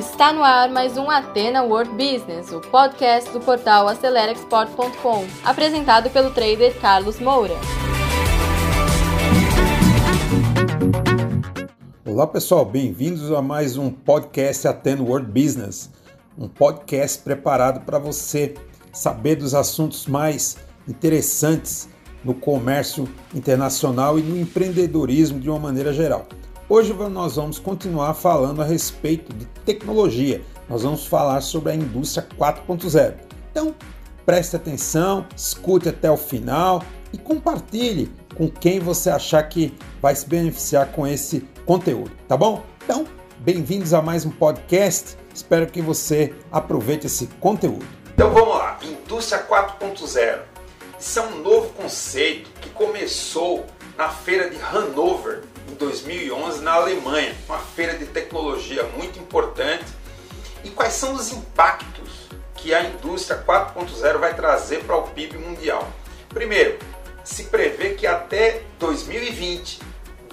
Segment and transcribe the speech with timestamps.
[0.00, 6.30] Está no ar mais um Atena World Business, o podcast do portal AceleraExport.com, apresentado pelo
[6.30, 7.52] trader Carlos Moura.
[12.06, 15.90] Olá pessoal, bem-vindos a mais um podcast Atena World Business,
[16.38, 18.54] um podcast preparado para você
[18.94, 20.56] saber dos assuntos mais
[20.88, 21.90] interessantes
[22.24, 26.24] no comércio internacional e no empreendedorismo de uma maneira geral.
[26.72, 30.40] Hoje nós vamos continuar falando a respeito de tecnologia.
[30.68, 33.14] Nós vamos falar sobre a indústria 4.0.
[33.50, 33.74] Então,
[34.24, 36.80] preste atenção, escute até o final
[37.12, 42.62] e compartilhe com quem você achar que vai se beneficiar com esse conteúdo, tá bom?
[42.84, 43.04] Então,
[43.40, 45.16] bem-vindos a mais um podcast.
[45.34, 47.84] Espero que você aproveite esse conteúdo.
[48.14, 50.38] Então vamos lá, indústria 4.0.
[51.00, 53.66] Isso é um novo conceito que começou
[53.98, 55.49] na feira de Hannover em
[55.80, 59.86] 2011 na Alemanha, uma feira de tecnologia muito importante.
[60.62, 65.88] E quais são os impactos que a indústria 4.0 vai trazer para o PIB mundial?
[66.28, 66.78] Primeiro,
[67.24, 69.80] se prevê que até 2020,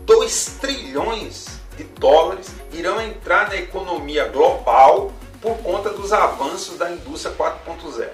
[0.00, 7.32] 2 trilhões de dólares irão entrar na economia global por conta dos avanços da indústria
[7.36, 8.08] 4.0.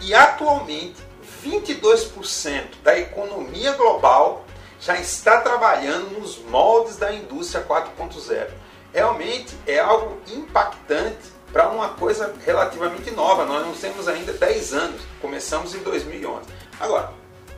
[0.00, 1.02] E atualmente,
[1.44, 4.41] 22% da economia global
[4.82, 8.48] já está trabalhando nos moldes da indústria 4.0.
[8.92, 13.44] Realmente é algo impactante para uma coisa relativamente nova.
[13.44, 16.48] Nós não temos ainda 10 anos, começamos em 2011.
[16.80, 17.12] Agora,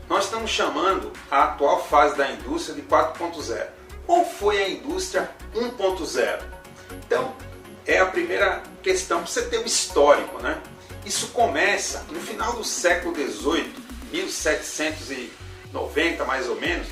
[0.07, 3.69] nós estamos chamando a atual fase da indústria de 4.0.
[4.07, 6.43] Qual foi a indústria 1.0?
[7.07, 7.35] Então,
[7.87, 10.61] é a primeira questão para você ter um histórico, né?
[11.07, 16.89] Isso começa no final do século 18, 1790 mais ou menos,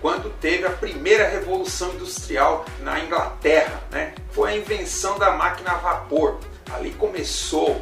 [0.00, 3.82] quando teve a primeira revolução industrial na Inglaterra.
[3.90, 4.14] Né?
[4.30, 6.38] Foi a invenção da máquina a vapor.
[6.72, 7.80] Ali começou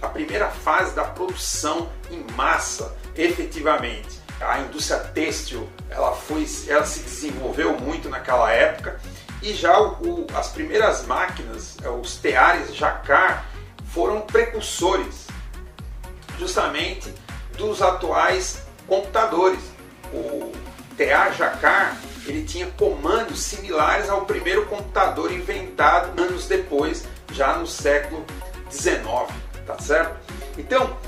[0.00, 4.20] a primeira fase da produção em massa, efetivamente.
[4.40, 9.00] A indústria têxtil ela, foi, ela se desenvolveu muito naquela época
[9.42, 13.42] e já o, as primeiras máquinas, é, os teares Jacquard,
[13.92, 15.26] foram precursores
[16.38, 17.12] justamente
[17.56, 19.60] dos atuais computadores.
[20.12, 20.52] O
[20.98, 28.24] TA Jacquard ele tinha comandos similares ao primeiro computador inventado anos depois, já no século
[28.68, 29.32] 19,
[29.66, 30.16] tá certo?
[30.58, 30.98] Então,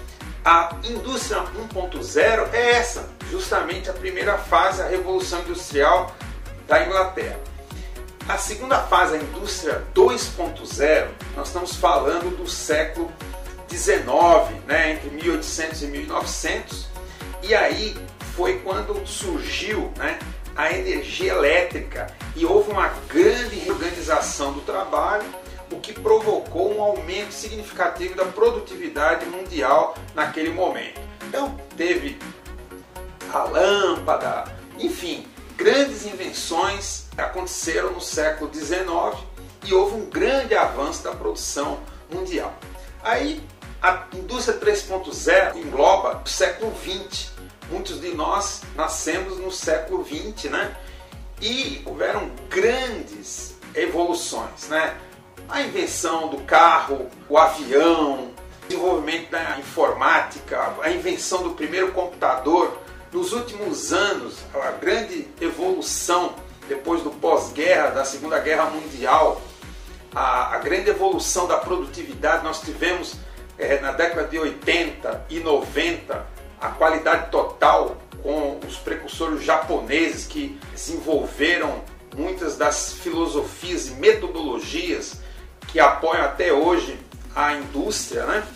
[0.43, 1.43] a indústria
[1.75, 6.15] 1.0 é essa, justamente a primeira fase, a revolução industrial
[6.67, 7.39] da Inglaterra.
[8.27, 13.13] A segunda fase, a indústria 2.0, nós estamos falando do século
[13.69, 16.89] 19, né, entre 1800 e 1900,
[17.43, 17.97] e aí
[18.41, 20.19] foi quando surgiu né,
[20.57, 25.27] a energia elétrica e houve uma grande reorganização do trabalho,
[25.71, 30.99] o que provocou um aumento significativo da produtividade mundial naquele momento.
[31.29, 32.19] Então, teve
[33.31, 39.23] a lâmpada, enfim, grandes invenções aconteceram no século XIX
[39.67, 41.79] e houve um grande avanço da produção
[42.11, 42.55] mundial.
[43.03, 43.47] Aí,
[43.83, 47.30] a indústria 3.0 engloba o século XX,
[47.71, 50.77] muitos de nós nascemos no século XX, né?
[51.41, 54.97] E houveram grandes evoluções, né?
[55.49, 58.31] A invenção do carro, o avião,
[58.65, 62.79] o desenvolvimento da informática, a invenção do primeiro computador.
[63.13, 66.35] Nos últimos anos, a grande evolução
[66.69, 69.43] depois do pós-guerra, da Segunda Guerra Mundial,
[70.15, 73.15] a, a, grande evolução da produtividade nós tivemos
[73.59, 80.61] é, na década de 80 e 90 a qualidade total com os precursores japoneses que
[80.73, 81.83] desenvolveram
[82.15, 85.17] muitas das filosofias e metodologias
[85.69, 86.99] que apoiam até hoje
[87.35, 88.47] a indústria, né?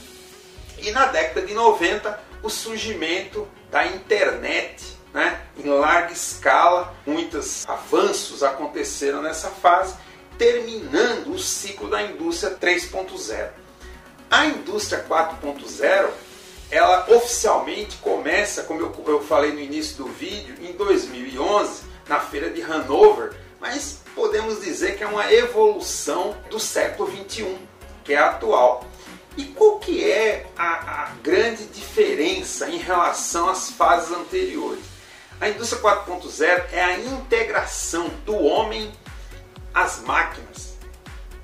[0.79, 4.85] E na década de 90, o surgimento da internet,
[5.15, 5.41] né?
[5.57, 9.95] Em larga escala, muitos avanços aconteceram nessa fase,
[10.37, 13.49] terminando o ciclo da indústria 3.0.
[14.31, 16.11] A indústria 4.0
[16.71, 22.51] ela oficialmente começa, como eu, eu falei no início do vídeo, em 2011, na feira
[22.51, 27.59] de Hanover, mas podemos dizer que é uma evolução do século 21,
[28.03, 28.85] que é atual.
[29.37, 34.85] E qual que é a, a grande diferença em relação às fases anteriores?
[35.41, 38.93] A indústria 4.0 é a integração do homem
[39.73, 40.75] às máquinas,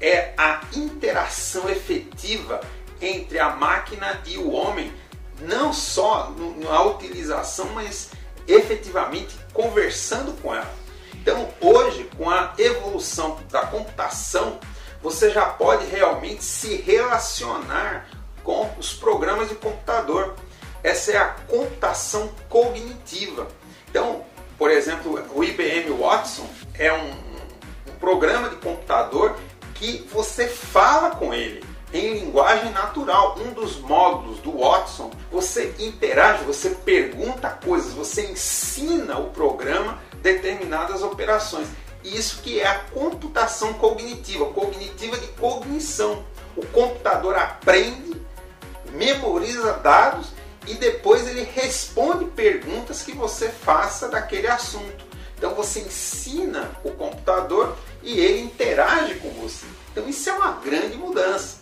[0.00, 2.60] é a interação efetiva
[3.00, 4.92] entre a máquina e o homem
[5.40, 8.10] não só na utilização, mas
[8.46, 10.72] efetivamente conversando com ela.
[11.14, 14.58] Então, hoje, com a evolução da computação,
[15.02, 18.08] você já pode realmente se relacionar
[18.42, 20.34] com os programas de computador.
[20.82, 23.46] Essa é a computação cognitiva.
[23.88, 24.24] Então,
[24.58, 26.48] por exemplo, o IBM Watson
[26.78, 29.36] é um, um programa de computador
[29.74, 33.36] que você fala com ele em linguagem natural.
[33.38, 41.02] Um dos módulos do Watson, você interage, você pergunta coisas, você ensina o programa determinadas
[41.02, 41.68] operações.
[42.02, 46.24] Isso que é a computação cognitiva, cognitiva de cognição.
[46.56, 48.20] O computador aprende,
[48.92, 50.32] memoriza dados
[50.66, 55.10] e depois ele responde perguntas que você faça daquele assunto.
[55.36, 59.66] Então você ensina o computador e ele interage com você.
[59.90, 61.59] Então isso é uma grande mudança.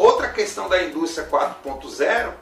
[0.00, 2.32] Outra questão da indústria 4.0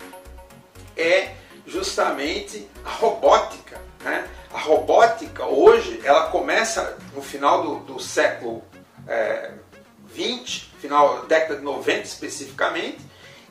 [0.96, 1.32] é
[1.66, 3.80] justamente a robótica.
[4.04, 4.28] Né?
[4.54, 8.62] A robótica hoje ela começa no final do, do século
[9.08, 9.50] é,
[10.06, 13.00] 20, final da década de 90 especificamente,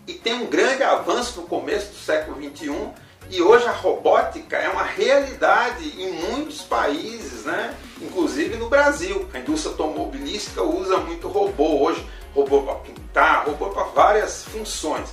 [0.07, 2.93] e tem um grande avanço no começo do século 21
[3.29, 7.75] e hoje a robótica é uma realidade em muitos países, né?
[8.01, 9.27] inclusive no Brasil.
[9.33, 15.09] A indústria automobilística usa muito robô hoje, robô para pintar, robô para várias funções.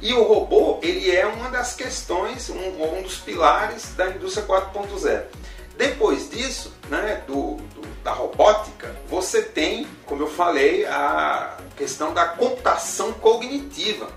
[0.00, 5.22] E o robô ele é uma das questões, um, um dos pilares da indústria 4.0.
[5.76, 12.26] Depois disso, né, do, do, da robótica, você tem, como eu falei, a questão da
[12.26, 14.08] computação cognitiva,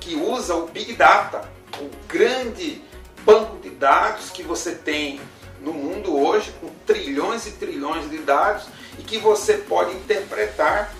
[0.00, 2.82] que usa o Big Data, o grande
[3.24, 5.20] banco de dados que você tem
[5.60, 8.66] no mundo hoje, com trilhões e trilhões de dados,
[8.98, 10.92] e que você pode interpretar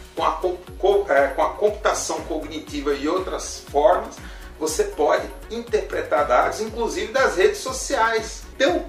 [2.28, 4.16] cognitiva e outras formas,
[4.58, 8.42] você pode interpretar dados, inclusive das redes sociais.
[8.54, 8.86] Então,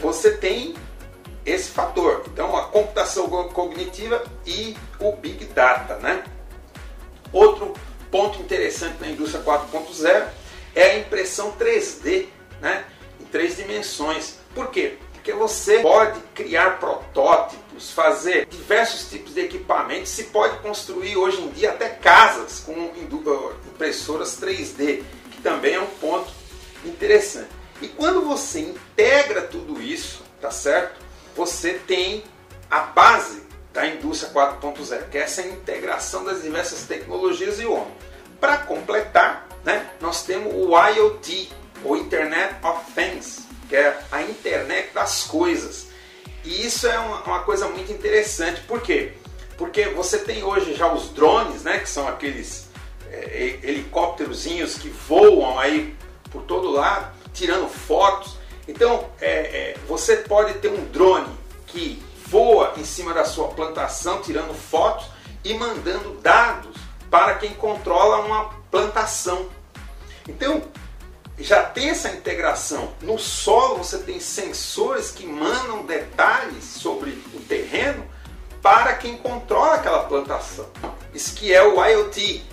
[0.00, 0.74] você tem
[1.44, 2.24] esse fator.
[2.26, 5.96] Então, a computação cognitiva e o Big Data.
[5.96, 6.24] Né?
[7.32, 7.74] Outro
[8.10, 10.26] ponto interessante na indústria 4.0
[10.74, 12.26] é a impressão 3D,
[12.60, 12.84] né?
[13.20, 14.38] em três dimensões.
[14.54, 14.98] Por quê?
[15.26, 21.48] Porque você pode criar protótipos, fazer diversos tipos de equipamentos, se pode construir hoje em
[21.48, 22.92] dia até casas com
[23.66, 25.02] impressoras 3D,
[25.32, 26.30] que também é um ponto
[26.84, 27.48] interessante.
[27.82, 31.04] E quando você integra tudo isso, tá certo?
[31.34, 32.22] Você tem
[32.70, 33.42] a base
[33.72, 37.96] da indústria 4.0, que é essa integração das diversas tecnologias e o homem.
[38.40, 41.50] Para completar, né, nós temos o IoT,
[41.82, 44.22] o Internet of Things, que é a
[45.06, 45.86] das coisas.
[46.44, 48.60] E isso é uma, uma coisa muito interessante.
[48.62, 49.12] Por quê?
[49.56, 52.68] Porque você tem hoje já os drones, né, que são aqueles
[53.10, 55.96] é, helicópterozinhos que voam aí
[56.30, 58.36] por todo lado, tirando fotos.
[58.66, 61.32] Então, é, é, você pode ter um drone
[61.68, 65.06] que voa em cima da sua plantação, tirando fotos
[65.44, 66.76] e mandando dados
[67.08, 69.46] para quem controla uma plantação.
[70.28, 70.62] Então,
[71.38, 72.92] já tem essa integração.
[73.02, 78.04] No solo você tem sensores que mandam detalhes sobre o terreno
[78.62, 80.66] para quem controla aquela plantação.
[81.14, 82.44] Isso que é o IoT,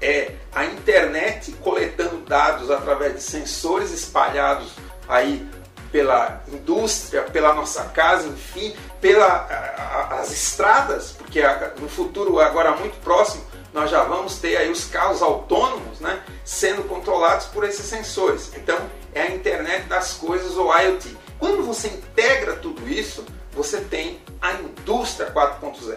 [0.00, 4.72] é a internet coletando dados através de sensores espalhados
[5.08, 5.46] aí
[5.90, 11.40] pela indústria, pela nossa casa, enfim, pelas estradas, porque
[11.80, 16.82] no futuro agora muito próximo nós já vamos ter aí os carros autônomos né, sendo
[16.84, 18.50] controlados por esses sensores.
[18.56, 18.78] Então,
[19.14, 21.16] é a internet das coisas ou IoT.
[21.38, 25.96] Quando você integra tudo isso, você tem a indústria 4.0.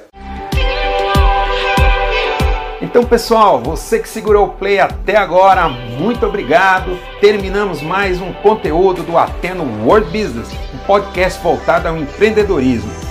[2.82, 7.00] Então, pessoal, você que segurou o play até agora, muito obrigado.
[7.22, 13.11] Terminamos mais um conteúdo do Ateno World Business, um podcast voltado ao empreendedorismo.